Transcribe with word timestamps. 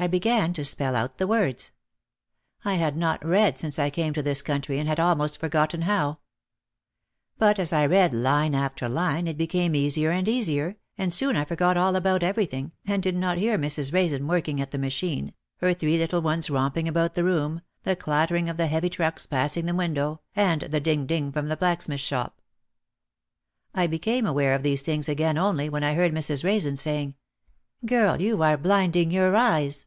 I 0.00 0.06
began 0.06 0.52
to 0.52 0.64
spell 0.64 0.94
out 0.94 1.18
the 1.18 1.26
words. 1.26 1.72
I 2.64 2.74
had 2.74 2.96
not 2.96 3.26
read 3.26 3.58
since 3.58 3.80
I 3.80 3.90
came 3.90 4.12
to 4.14 4.22
this 4.22 4.42
country 4.42 4.78
and 4.78 4.88
had 4.88 5.00
almost 5.00 5.38
forgotten 5.40 5.82
how. 5.82 6.20
But 7.36 7.58
as 7.58 7.72
I 7.72 7.84
read 7.86 8.14
line 8.14 8.54
after 8.54 8.88
line 8.88 9.26
it 9.26 9.36
became 9.36 9.74
easier 9.74 10.12
and 10.12 10.28
easier 10.28 10.76
and 10.96 11.12
soon 11.12 11.34
I 11.34 11.44
forgot 11.44 11.76
all 11.76 11.96
about 11.96 12.22
everything 12.22 12.70
and 12.86 13.02
did 13.02 13.16
not 13.16 13.38
hear 13.38 13.58
Mrs. 13.58 13.92
Raisen 13.92 14.28
working 14.28 14.60
at 14.60 14.70
the 14.70 14.78
machine, 14.78 15.34
her 15.56 15.74
three 15.74 15.98
little 15.98 16.22
ones 16.22 16.48
romping 16.48 16.86
about 16.86 17.16
the 17.16 17.24
room, 17.24 17.60
the 17.82 17.96
clatter 17.96 18.36
ing 18.36 18.48
of 18.48 18.56
the 18.56 18.68
heavy 18.68 18.90
trucks 18.90 19.26
passing 19.26 19.66
the 19.66 19.74
window 19.74 20.20
and 20.36 20.60
the 20.60 20.78
ding, 20.78 21.06
ding 21.06 21.32
from 21.32 21.48
the 21.48 21.56
blacksmith 21.56 21.98
shop. 21.98 22.40
I 23.74 23.88
became 23.88 24.26
aware 24.26 24.54
of 24.54 24.62
these 24.62 24.82
things 24.82 25.08
again 25.08 25.36
only 25.36 25.68
when 25.68 25.82
I 25.82 25.94
heard 25.94 26.12
Mrs. 26.12 26.44
Raisen 26.44 26.76
saying, 26.78 27.16
"Girl, 27.86 28.20
you 28.20 28.42
are 28.42 28.56
blinding 28.56 29.10
your 29.12 29.34
eyes." 29.36 29.86